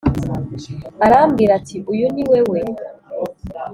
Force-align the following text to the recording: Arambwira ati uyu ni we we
Arambwira 1.05 1.51
ati 1.59 1.77
uyu 1.91 2.05
ni 2.15 2.23
we 2.29 2.39
we 2.51 2.59